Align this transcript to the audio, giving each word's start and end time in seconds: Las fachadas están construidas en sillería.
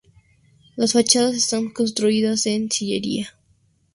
Las 0.77 0.93
fachadas 0.93 1.35
están 1.35 1.69
construidas 1.69 2.47
en 2.47 2.71
sillería. 2.71 3.35